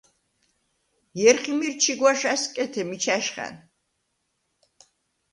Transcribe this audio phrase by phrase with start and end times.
[1.19, 3.55] ჲერხი მირ ჩიგუ̂აშ ა̈სკეთე მიჩა̈შხა̈ნ!